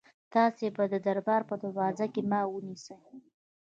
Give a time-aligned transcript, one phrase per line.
[0.33, 2.95] تاسي به د دربار په دروازه کې ما ونیسئ.